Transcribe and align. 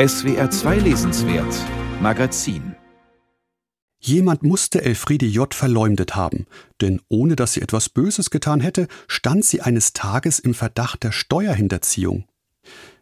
SWR 0.00 0.48
2 0.48 0.78
Lesenswert 0.78 1.52
Magazin 2.00 2.76
Jemand 3.98 4.44
musste 4.44 4.82
Elfriede 4.82 5.26
J. 5.26 5.52
verleumdet 5.52 6.14
haben, 6.14 6.46
denn 6.80 7.00
ohne 7.08 7.34
dass 7.34 7.54
sie 7.54 7.62
etwas 7.62 7.88
Böses 7.88 8.30
getan 8.30 8.60
hätte, 8.60 8.86
stand 9.08 9.44
sie 9.44 9.60
eines 9.60 9.94
Tages 9.94 10.38
im 10.38 10.54
Verdacht 10.54 11.02
der 11.02 11.10
Steuerhinterziehung. 11.10 12.28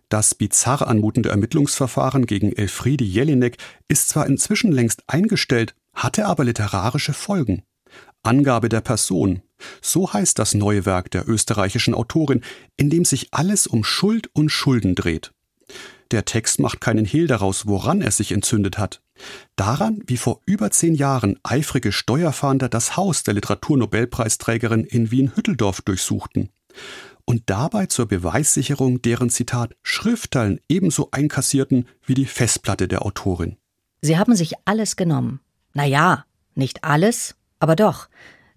Das 0.09 0.35
bizarr 0.35 0.89
anmutende 0.89 1.29
Ermittlungsverfahren 1.29 2.25
gegen 2.25 2.51
Elfriede 2.51 3.05
Jelinek 3.05 3.59
ist 3.89 4.09
zwar 4.09 4.27
inzwischen 4.27 4.73
längst 4.73 5.03
eingestellt, 5.07 5.75
hatte 5.93 6.25
aber 6.25 6.45
literarische 6.45 7.13
Folgen. 7.13 7.63
Angabe 8.23 8.71
der 8.71 8.81
Person. 8.81 9.43
So 9.83 10.15
heißt 10.15 10.39
das 10.39 10.55
neue 10.55 10.87
Werk 10.87 11.11
der 11.11 11.29
österreichischen 11.29 11.93
Autorin, 11.93 12.41
in 12.79 12.89
dem 12.89 13.05
sich 13.05 13.35
alles 13.35 13.67
um 13.67 13.85
Schuld 13.85 14.31
und 14.33 14.49
Schulden 14.49 14.95
dreht. 14.95 15.35
Der 16.13 16.25
Text 16.25 16.61
macht 16.61 16.81
keinen 16.81 17.05
Hehl 17.05 17.27
daraus, 17.27 17.67
woran 17.67 18.01
er 18.01 18.11
sich 18.11 18.33
entzündet 18.33 18.79
hat. 18.79 19.03
Daran, 19.57 20.03
wie 20.07 20.17
vor 20.17 20.41
über 20.47 20.71
zehn 20.71 20.95
Jahren 20.95 21.39
eifrige 21.43 21.91
Steuerfahnder 21.91 22.69
das 22.69 22.97
Haus 22.97 23.23
der 23.23 23.35
Literaturnobelpreisträgerin 23.35 24.85
in 24.85 25.11
Wien-Hütteldorf 25.11 25.83
durchsuchten 25.83 26.51
und 27.27 27.43
dabei 27.47 27.87
zur 27.87 28.07
Beweissicherung 28.07 29.03
deren 29.03 29.31
Zitat 29.31 29.75
Schriftteilen 29.83 30.61
ebenso 30.69 31.09
einkassierten 31.11 31.89
wie 32.05 32.15
die 32.15 32.25
Festplatte 32.25 32.89
der 32.89 33.05
Autorin. 33.05 33.57
Sie 34.01 34.17
haben 34.17 34.37
sich 34.37 34.55
alles 34.65 34.97
genommen. 34.97 35.41
Na 35.75 35.85
ja, 35.85 36.25
nicht 36.55 36.85
alles, 36.85 37.35
aber 37.59 37.77
doch. 37.77 38.09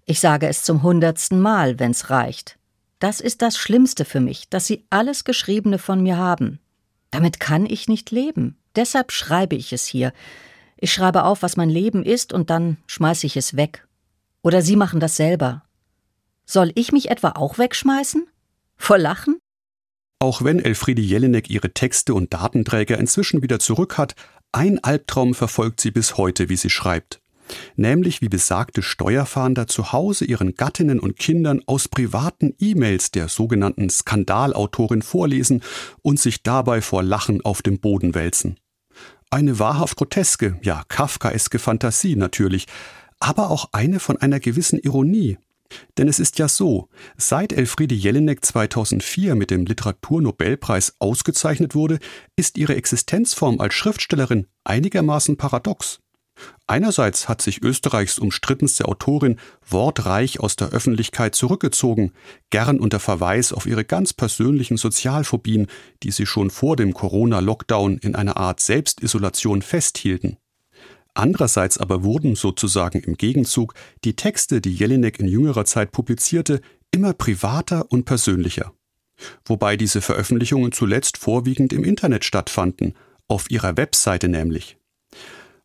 Ich 0.06 0.20
sage 0.20 0.48
es 0.48 0.62
zum 0.62 0.82
hundertsten 0.82 1.40
Mal, 1.40 1.78
wenn's 1.78 2.10
reicht. 2.10 2.58
Das 3.00 3.20
ist 3.20 3.42
das 3.42 3.56
Schlimmste 3.56 4.04
für 4.04 4.20
mich, 4.20 4.48
dass 4.48 4.66
Sie 4.66 4.86
alles 4.90 5.24
Geschriebene 5.24 5.78
von 5.78 6.02
mir 6.02 6.16
haben. 6.16 6.60
Damit 7.10 7.40
kann 7.40 7.66
ich 7.66 7.88
nicht 7.88 8.10
leben. 8.10 8.56
Deshalb 8.76 9.12
schreibe 9.12 9.56
ich 9.56 9.72
es 9.72 9.86
hier. 9.86 10.12
Ich 10.76 10.92
schreibe 10.92 11.24
auf, 11.24 11.42
was 11.42 11.56
mein 11.56 11.70
Leben 11.70 12.04
ist, 12.04 12.32
und 12.32 12.50
dann 12.50 12.76
schmeiße 12.86 13.26
ich 13.26 13.36
es 13.36 13.56
weg. 13.56 13.86
Oder 14.42 14.62
Sie 14.62 14.76
machen 14.76 15.00
das 15.00 15.16
selber. 15.16 15.64
Soll 16.46 16.72
ich 16.74 16.92
mich 16.92 17.10
etwa 17.10 17.30
auch 17.30 17.58
wegschmeißen? 17.58 18.26
Vor 18.76 18.98
Lachen? 18.98 19.38
Auch 20.18 20.42
wenn 20.42 20.58
Elfriede 20.58 21.02
Jelinek 21.02 21.50
ihre 21.50 21.72
Texte 21.72 22.14
und 22.14 22.32
Datenträger 22.32 22.98
inzwischen 22.98 23.42
wieder 23.42 23.58
zurück 23.58 23.98
hat, 23.98 24.14
ein 24.52 24.82
Albtraum 24.82 25.34
verfolgt 25.34 25.80
sie 25.80 25.90
bis 25.90 26.16
heute, 26.16 26.48
wie 26.48 26.56
sie 26.56 26.70
schreibt 26.70 27.19
nämlich 27.76 28.22
wie 28.22 28.28
besagte 28.28 28.82
Steuerfahnder 28.82 29.66
zu 29.66 29.92
Hause 29.92 30.24
ihren 30.24 30.54
Gattinnen 30.54 31.00
und 31.00 31.18
Kindern 31.18 31.62
aus 31.66 31.88
privaten 31.88 32.54
E-Mails 32.58 33.10
der 33.10 33.28
sogenannten 33.28 33.90
Skandalautorin 33.90 35.02
vorlesen 35.02 35.62
und 36.02 36.18
sich 36.18 36.42
dabei 36.42 36.80
vor 36.80 37.02
Lachen 37.02 37.40
auf 37.42 37.62
dem 37.62 37.80
Boden 37.80 38.14
wälzen. 38.14 38.56
Eine 39.30 39.58
wahrhaft 39.58 39.96
groteske, 39.96 40.58
ja 40.62 40.82
kafkaeske 40.88 41.58
Fantasie 41.58 42.16
natürlich, 42.16 42.66
aber 43.20 43.50
auch 43.50 43.68
eine 43.72 44.00
von 44.00 44.16
einer 44.16 44.40
gewissen 44.40 44.78
Ironie. 44.78 45.38
Denn 45.98 46.08
es 46.08 46.18
ist 46.18 46.38
ja 46.38 46.48
so, 46.48 46.88
seit 47.16 47.52
Elfriede 47.52 47.94
Jelinek 47.94 48.44
2004 48.44 49.34
mit 49.36 49.50
dem 49.50 49.66
Literaturnobelpreis 49.66 50.96
ausgezeichnet 50.98 51.74
wurde, 51.74 51.98
ist 52.36 52.58
ihre 52.58 52.74
Existenzform 52.74 53.60
als 53.60 53.74
Schriftstellerin 53.74 54.46
einigermaßen 54.64 55.36
paradox. 55.36 56.00
Einerseits 56.66 57.28
hat 57.28 57.42
sich 57.42 57.62
Österreichs 57.62 58.18
umstrittenste 58.18 58.86
Autorin 58.86 59.38
wortreich 59.66 60.40
aus 60.40 60.56
der 60.56 60.70
Öffentlichkeit 60.70 61.34
zurückgezogen, 61.34 62.12
gern 62.50 62.78
unter 62.78 63.00
Verweis 63.00 63.52
auf 63.52 63.66
ihre 63.66 63.84
ganz 63.84 64.12
persönlichen 64.12 64.76
Sozialphobien, 64.76 65.66
die 66.02 66.12
sie 66.12 66.26
schon 66.26 66.50
vor 66.50 66.76
dem 66.76 66.94
Corona-Lockdown 66.94 67.98
in 67.98 68.14
einer 68.14 68.36
Art 68.36 68.60
Selbstisolation 68.60 69.62
festhielten. 69.62 70.36
Andererseits 71.14 71.78
aber 71.78 72.04
wurden 72.04 72.36
sozusagen 72.36 73.00
im 73.00 73.16
Gegenzug 73.16 73.74
die 74.04 74.14
Texte, 74.14 74.60
die 74.60 74.72
Jelinek 74.72 75.18
in 75.18 75.26
jüngerer 75.26 75.64
Zeit 75.64 75.90
publizierte, 75.90 76.60
immer 76.92 77.12
privater 77.12 77.90
und 77.90 78.04
persönlicher. 78.04 78.72
Wobei 79.44 79.76
diese 79.76 80.00
Veröffentlichungen 80.00 80.72
zuletzt 80.72 81.18
vorwiegend 81.18 81.72
im 81.72 81.84
Internet 81.84 82.24
stattfanden, 82.24 82.94
auf 83.28 83.50
ihrer 83.50 83.76
Webseite 83.76 84.28
nämlich. 84.28 84.79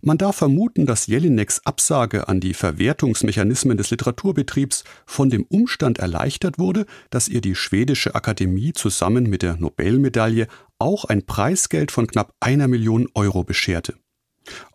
Man 0.08 0.20
darf 0.20 0.36
vermuten, 0.36 0.86
dass 0.86 1.08
Jelineks 1.08 1.66
Absage 1.66 2.28
an 2.28 2.40
die 2.40 2.54
Verwertungsmechanismen 2.54 3.76
des 3.76 3.90
Literaturbetriebs 3.90 4.84
von 5.08 5.32
dem 5.32 5.48
Umstand 5.50 5.98
erleichtert 5.98 6.60
wurde, 6.60 6.86
dass 7.10 7.28
ihr 7.28 7.42
die 7.42 7.56
schwedische 7.56 8.14
Akademie 8.14 8.74
zusammen 8.74 9.28
mit 9.28 9.42
der 9.42 9.58
Nobelmedaille 9.58 10.46
auch 10.78 11.06
ein 11.06 11.26
Preisgeld 11.26 11.90
von 11.90 12.06
knapp 12.06 12.36
einer 12.40 12.68
Million 12.68 13.08
Euro 13.16 13.44
bescherte. 13.44 13.96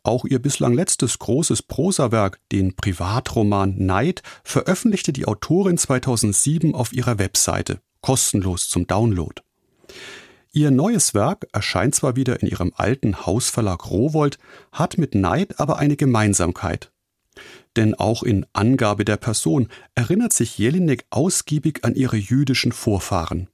Auch 0.03 0.25
ihr 0.25 0.41
bislang 0.41 0.75
letztes 0.75 1.21
großes 1.21 1.62
Prosawerk, 1.62 2.41
den 2.51 2.75
Privatroman 2.75 3.77
Neid, 3.79 4.25
veröffentlichte 4.43 5.12
die 5.12 5.27
Autorin 5.27 5.79
2007 5.79 6.75
auf 6.75 6.93
ihrer 6.93 7.21
Webseite, 7.21 7.81
kostenlos 8.01 8.69
zum 8.69 8.89
Download. 8.89 9.41
Ihr 10.53 10.72
neues 10.72 11.15
Werk 11.15 11.47
erscheint 11.53 11.94
zwar 11.94 12.16
wieder 12.16 12.43
in 12.43 12.49
ihrem 12.49 12.72
alten 12.77 13.25
Hausverlag 13.25 13.88
Rowold, 13.88 14.38
hat 14.72 14.99
mit 14.99 15.15
Neid 15.15 15.61
aber 15.61 15.78
eine 15.78 15.97
Gemeinsamkeit. 15.97 16.91
Denn 17.77 17.94
auch 17.94 18.25
in 18.25 18.44
Angabe 18.53 19.05
der 19.05 19.16
Person 19.16 19.69
erinnert 19.94 20.33
sich 20.33 20.59
Jelinek 20.59 21.06
ausgiebig 21.11 21.84
an 21.84 21.94
ihre 21.94 22.16
jüdischen 22.16 22.72
Vorfahren. 22.72 23.49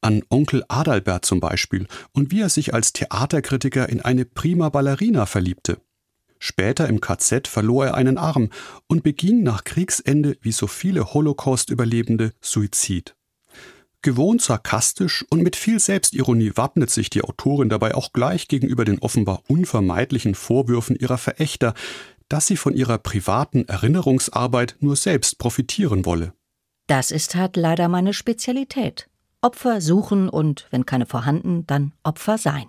An 0.00 0.22
Onkel 0.30 0.64
Adalbert 0.68 1.26
zum 1.26 1.40
Beispiel 1.40 1.86
und 2.12 2.30
wie 2.30 2.40
er 2.40 2.48
sich 2.48 2.72
als 2.72 2.94
Theaterkritiker 2.94 3.88
in 3.90 4.00
eine 4.00 4.24
prima 4.24 4.70
Ballerina 4.70 5.26
verliebte. 5.26 5.78
Später 6.38 6.88
im 6.88 7.02
KZ 7.02 7.48
verlor 7.48 7.86
er 7.86 7.94
einen 7.94 8.16
Arm 8.16 8.48
und 8.86 9.02
beging 9.02 9.42
nach 9.42 9.64
Kriegsende 9.64 10.38
wie 10.40 10.52
so 10.52 10.66
viele 10.68 11.12
Holocaust-Überlebende 11.12 12.32
Suizid. 12.40 13.14
Gewohnt 14.04 14.42
sarkastisch 14.42 15.24
und 15.30 15.42
mit 15.42 15.56
viel 15.56 15.80
Selbstironie 15.80 16.52
wappnet 16.56 16.90
sich 16.90 17.08
die 17.08 17.24
Autorin 17.24 17.70
dabei 17.70 17.94
auch 17.94 18.12
gleich 18.12 18.48
gegenüber 18.48 18.84
den 18.84 18.98
offenbar 18.98 19.40
unvermeidlichen 19.48 20.34
Vorwürfen 20.34 20.94
ihrer 20.94 21.16
Verächter, 21.16 21.72
dass 22.28 22.46
sie 22.46 22.58
von 22.58 22.74
ihrer 22.74 22.98
privaten 22.98 23.66
Erinnerungsarbeit 23.66 24.76
nur 24.80 24.96
selbst 24.96 25.38
profitieren 25.38 26.04
wolle. 26.04 26.34
Das 26.86 27.10
ist 27.10 27.34
halt 27.34 27.56
leider 27.56 27.88
meine 27.88 28.12
Spezialität. 28.12 29.08
Opfer 29.40 29.80
suchen 29.80 30.28
und, 30.28 30.66
wenn 30.70 30.84
keine 30.84 31.06
vorhanden, 31.06 31.66
dann 31.66 31.92
Opfer 32.02 32.36
sein. 32.36 32.66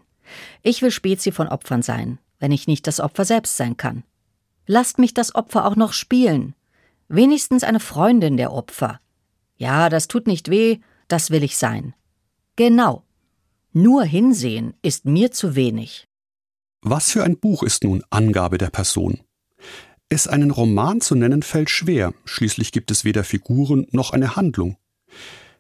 Ich 0.64 0.82
will 0.82 0.92
Spezi 0.92 1.34
von 1.34 1.50
Opfern 1.50 1.82
sein, 1.82 2.18
wenn 2.40 2.54
ich 2.54 2.66
nicht 2.66 2.88
das 2.88 3.02
Opfer 3.02 3.26
selbst 3.26 3.58
sein 3.58 3.76
kann. 3.76 4.06
Lasst 4.68 5.00
mich 5.00 5.14
das 5.14 5.36
Opfer 5.36 5.66
auch 5.66 5.76
noch 5.76 5.92
spielen. 5.92 6.56
Wenigstens 7.10 7.66
eine 7.66 7.82
Freundin 7.82 8.38
der 8.38 8.54
Opfer. 8.54 9.02
Ja, 9.58 9.90
das 9.90 10.08
tut 10.08 10.28
nicht 10.28 10.50
weh, 10.50 10.80
das 11.08 11.32
will 11.32 11.44
ich 11.44 11.58
sein. 11.58 11.94
Genau. 12.56 13.04
Nur 13.74 14.04
hinsehen 14.04 14.74
ist 14.82 15.06
mir 15.06 15.32
zu 15.32 15.56
wenig. 15.56 16.08
Was 16.82 17.12
für 17.12 17.24
ein 17.24 17.38
Buch 17.38 17.64
ist 17.64 17.84
nun 17.84 18.04
Angabe 18.10 18.58
der 18.58 18.70
Person? 18.70 19.22
Es 20.08 20.28
einen 20.28 20.52
Roman 20.52 21.02
zu 21.02 21.16
nennen 21.16 21.42
fällt 21.42 21.70
schwer, 21.70 22.14
schließlich 22.26 22.72
gibt 22.72 22.92
es 22.92 23.04
weder 23.04 23.24
Figuren 23.24 23.88
noch 23.92 24.12
eine 24.12 24.36
Handlung. 24.36 24.78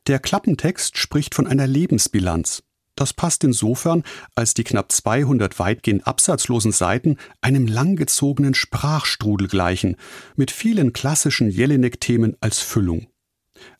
Der 0.07 0.19
Klappentext 0.19 0.97
spricht 0.97 1.33
von 1.33 1.47
einer 1.47 1.67
Lebensbilanz. 1.67 2.63
Das 2.95 3.11
passt 3.11 3.43
insofern, 3.43 4.03
als 4.35 4.53
die 4.53 4.63
knapp 4.63 4.91
200 4.91 5.59
weitgehend 5.59 6.07
absatzlosen 6.07 6.71
Seiten 6.71 7.17
einem 7.41 7.67
langgezogenen 7.67 8.53
Sprachstrudel 8.53 9.47
gleichen, 9.47 9.97
mit 10.35 10.51
vielen 10.51 10.93
klassischen 10.93 11.49
Jelinek-Themen 11.49 12.37
als 12.39 12.59
Füllung 12.59 13.07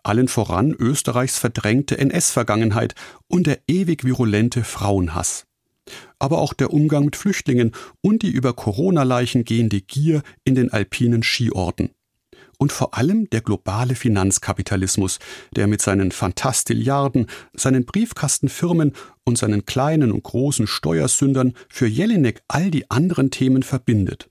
allen 0.04 0.28
voran 0.28 0.74
Österreichs 0.74 1.38
verdrängte 1.38 1.98
NS-Vergangenheit 1.98 2.96
und 3.28 3.48
der 3.48 3.60
ewig 3.68 4.04
virulente 4.04 4.64
Frauenhass. 4.64 5.46
Aber 6.20 6.40
auch 6.40 6.54
der 6.54 6.74
Umgang 6.74 7.06
mit 7.06 7.16
Flüchtlingen 7.16 7.72
und 8.02 8.24
die 8.24 8.32
über 8.32 8.54
Corona-Leichen 8.54 9.46
gehende 9.46 9.82
Gier 9.82 10.24
in 10.44 10.56
den 10.56 10.72
alpinen 10.72 11.24
Skiorten. 11.24 11.92
Und 12.58 12.72
vor 12.72 12.98
allem 12.98 13.30
der 13.30 13.42
globale 13.42 13.96
Finanzkapitalismus, 13.96 15.20
der 15.56 15.68
mit 15.68 15.82
seinen 15.82 16.12
Fantastilliarden, 16.12 17.28
seinen 17.54 17.86
Briefkastenfirmen 17.86 18.94
und 19.26 19.38
seinen 19.38 19.66
kleinen 19.66 20.12
und 20.12 20.24
großen 20.24 20.66
Steuersündern 20.66 21.54
für 21.68 21.88
Jelinek 21.88 22.42
all 22.48 22.72
die 22.72 22.90
anderen 22.90 23.30
Themen 23.30 23.62
verbindet. 23.62 24.30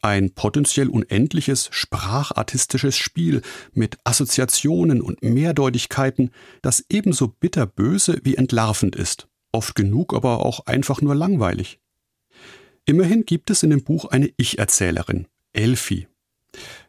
Ein 0.00 0.30
potenziell 0.32 0.88
unendliches 0.88 1.68
sprachartistisches 1.72 2.96
Spiel 2.96 3.42
mit 3.72 3.98
Assoziationen 4.04 5.00
und 5.00 5.22
Mehrdeutigkeiten, 5.22 6.30
das 6.62 6.84
ebenso 6.88 7.28
bitterböse 7.28 8.20
wie 8.22 8.36
entlarvend 8.36 8.94
ist, 8.94 9.28
oft 9.50 9.74
genug 9.74 10.14
aber 10.14 10.44
auch 10.44 10.66
einfach 10.66 11.00
nur 11.00 11.16
langweilig. 11.16 11.80
Immerhin 12.84 13.26
gibt 13.26 13.50
es 13.50 13.62
in 13.62 13.70
dem 13.70 13.82
Buch 13.82 14.04
eine 14.06 14.30
Ich-Erzählerin, 14.36 15.26
Elfi. 15.52 16.06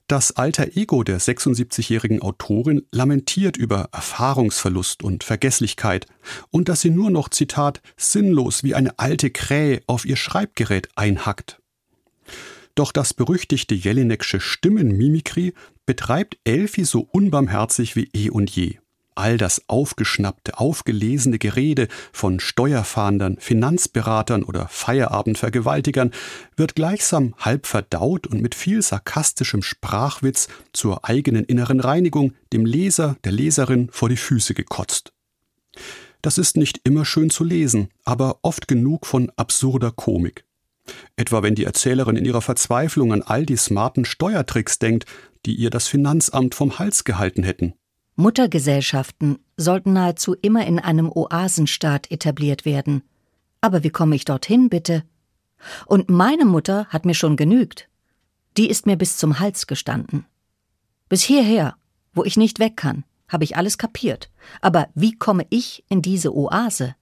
Das 0.07 0.31
alter 0.31 0.75
Ego 0.75 1.03
der 1.03 1.19
76-jährigen 1.19 2.21
Autorin 2.21 2.87
lamentiert 2.91 3.57
über 3.57 3.89
Erfahrungsverlust 3.91 5.03
und 5.03 5.23
Vergesslichkeit 5.23 6.07
und 6.49 6.69
dass 6.69 6.81
sie 6.81 6.89
nur 6.89 7.11
noch, 7.11 7.29
Zitat, 7.29 7.81
sinnlos 7.97 8.63
wie 8.63 8.75
eine 8.75 8.97
alte 8.97 9.29
Krähe 9.29 9.81
auf 9.87 10.05
ihr 10.05 10.15
Schreibgerät 10.15 10.89
einhackt. 10.95 11.59
Doch 12.75 12.91
das 12.91 13.13
berüchtigte 13.13 13.75
Jelinek'sche 13.75 14.39
Stimmenmimikry 14.39 15.53
betreibt 15.85 16.37
Elfi 16.43 16.85
so 16.85 17.01
unbarmherzig 17.11 17.95
wie 17.95 18.09
eh 18.13 18.29
und 18.29 18.49
je 18.49 18.79
all 19.19 19.37
das 19.37 19.61
aufgeschnappte, 19.67 20.57
aufgelesene 20.57 21.39
Gerede 21.39 21.89
von 22.13 22.39
Steuerfahndern, 22.39 23.37
Finanzberatern 23.39 24.43
oder 24.43 24.67
Feierabendvergewaltigern 24.69 26.11
wird 26.55 26.75
gleichsam 26.75 27.35
halb 27.37 27.67
verdaut 27.67 28.27
und 28.27 28.41
mit 28.41 28.55
viel 28.55 28.81
sarkastischem 28.81 29.61
Sprachwitz 29.61 30.47
zur 30.71 31.07
eigenen 31.07 31.43
inneren 31.43 31.81
Reinigung 31.81 32.33
dem 32.53 32.65
Leser, 32.65 33.17
der 33.25 33.33
Leserin 33.33 33.89
vor 33.91 34.07
die 34.07 34.17
Füße 34.17 34.53
gekotzt. 34.53 35.11
Das 36.21 36.37
ist 36.37 36.57
nicht 36.57 36.81
immer 36.83 37.05
schön 37.05 37.29
zu 37.29 37.43
lesen, 37.43 37.89
aber 38.05 38.39
oft 38.41 38.67
genug 38.67 39.05
von 39.05 39.31
absurder 39.35 39.91
Komik. 39.91 40.45
Etwa 41.15 41.43
wenn 41.43 41.55
die 41.55 41.65
Erzählerin 41.65 42.15
in 42.15 42.25
ihrer 42.25 42.41
Verzweiflung 42.41 43.13
an 43.13 43.21
all 43.21 43.45
die 43.45 43.57
smarten 43.57 44.05
Steuertricks 44.05 44.79
denkt, 44.79 45.05
die 45.45 45.55
ihr 45.55 45.69
das 45.69 45.87
Finanzamt 45.87 46.55
vom 46.55 46.79
Hals 46.79 47.03
gehalten 47.03 47.43
hätten. 47.43 47.73
Muttergesellschaften 48.15 49.39
sollten 49.55 49.93
nahezu 49.93 50.35
immer 50.41 50.65
in 50.65 50.79
einem 50.79 51.09
Oasenstaat 51.09 52.11
etabliert 52.11 52.65
werden. 52.65 53.03
Aber 53.61 53.83
wie 53.83 53.89
komme 53.89 54.15
ich 54.15 54.25
dorthin, 54.25 54.69
bitte? 54.69 55.03
Und 55.85 56.09
meine 56.09 56.45
Mutter 56.45 56.85
hat 56.87 57.05
mir 57.05 57.13
schon 57.13 57.37
genügt. 57.37 57.89
Die 58.57 58.69
ist 58.69 58.85
mir 58.85 58.97
bis 58.97 59.17
zum 59.17 59.39
Hals 59.39 59.67
gestanden. 59.67 60.25
Bis 61.07 61.23
hierher, 61.23 61.75
wo 62.13 62.23
ich 62.23 62.37
nicht 62.37 62.59
weg 62.59 62.75
kann, 62.75 63.05
habe 63.29 63.43
ich 63.43 63.55
alles 63.55 63.77
kapiert. 63.77 64.29
Aber 64.59 64.89
wie 64.95 65.17
komme 65.17 65.45
ich 65.49 65.85
in 65.87 66.01
diese 66.01 66.35
Oase? 66.35 66.95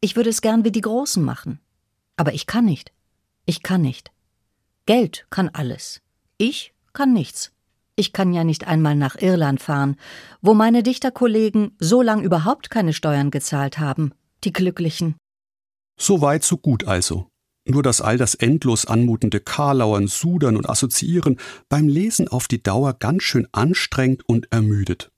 Ich 0.00 0.16
würde 0.16 0.30
es 0.30 0.40
gern 0.40 0.64
wie 0.64 0.72
die 0.72 0.80
Großen 0.80 1.22
machen. 1.22 1.60
Aber 2.16 2.32
ich 2.32 2.46
kann 2.46 2.64
nicht. 2.64 2.92
Ich 3.46 3.62
kann 3.62 3.80
nicht. 3.80 4.10
Geld 4.86 5.26
kann 5.30 5.48
alles. 5.48 6.02
Ich 6.36 6.74
kann 6.92 7.12
nichts. 7.12 7.52
Ich 7.94 8.12
kann 8.12 8.32
ja 8.32 8.42
nicht 8.42 8.66
einmal 8.66 8.96
nach 8.96 9.16
Irland 9.16 9.62
fahren, 9.62 9.96
wo 10.42 10.52
meine 10.52 10.82
Dichterkollegen 10.82 11.76
so 11.78 12.02
lang 12.02 12.22
überhaupt 12.22 12.70
keine 12.70 12.92
Steuern 12.92 13.30
gezahlt 13.30 13.78
haben. 13.78 14.12
Die 14.44 14.52
Glücklichen. 14.52 15.14
So 15.98 16.20
weit, 16.20 16.42
so 16.42 16.58
gut 16.58 16.84
also. 16.84 17.28
Nur 17.68 17.82
dass 17.82 18.00
all 18.00 18.18
das 18.18 18.34
endlos 18.34 18.84
anmutende 18.84 19.40
Karlauern, 19.40 20.08
Sudern 20.08 20.56
und 20.56 20.68
Assoziieren 20.68 21.38
beim 21.68 21.88
Lesen 21.88 22.28
auf 22.28 22.48
die 22.48 22.62
Dauer 22.62 22.94
ganz 22.94 23.22
schön 23.22 23.46
anstrengt 23.52 24.28
und 24.28 24.52
ermüdet. 24.52 25.10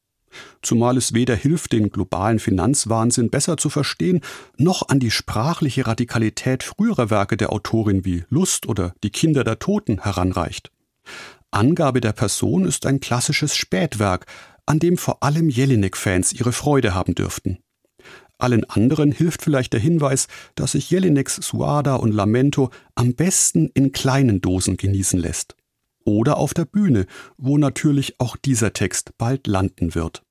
Zumal 0.63 0.97
es 0.97 1.15
weder 1.15 1.35
hilft, 1.35 1.73
den 1.73 1.91
globalen 1.91 2.39
Finanzwahnsinn 2.39 3.31
besser 3.31 3.57
zu 3.57 3.71
verstehen, 3.71 4.21
noch 4.57 4.89
an 4.89 5.01
die 5.01 5.11
sprachliche 5.11 5.87
Radikalität 5.87 6.63
früherer 6.63 7.11
Werke 7.11 7.37
der 7.37 7.53
Autorin 7.53 8.05
wie 8.05 8.25
Lust 8.29 8.67
oder 8.67 8.95
Die 9.03 9.11
Kinder 9.11 9.45
der 9.45 9.59
Toten 9.59 10.03
heranreicht. 10.03 10.71
Angabe 11.51 12.01
der 12.01 12.13
Person 12.13 12.67
ist 12.67 12.85
ein 12.87 13.01
klassisches 13.01 13.57
Spätwerk, 13.57 14.27
an 14.67 14.79
dem 14.79 14.99
vor 14.99 15.23
allem 15.23 15.49
Jelinek-Fans 15.49 16.33
ihre 16.33 16.53
Freude 16.53 16.95
haben 16.95 17.15
dürften. 17.15 17.59
Allen 18.39 18.65
anderen 18.65 19.11
hilft 19.11 19.43
vielleicht 19.43 19.73
der 19.73 19.81
Hinweis, 19.81 20.29
dass 20.55 20.73
sich 20.73 20.91
Jelineks 20.91 21.37
Suada 21.37 21.97
und 21.97 22.13
Lamento 22.13 22.71
am 22.95 23.15
besten 23.15 23.69
in 23.75 23.91
kleinen 23.91 24.41
Dosen 24.41 24.77
genießen 24.77 25.19
lässt. 25.19 25.57
Oder 26.09 26.39
auf 26.39 26.55
der 26.55 26.65
Bühne, 26.65 27.05
wo 27.37 27.59
natürlich 27.59 28.19
auch 28.19 28.37
dieser 28.37 28.73
Text 28.73 29.19
bald 29.19 29.47
landen 29.47 29.95
wird. 29.95 30.25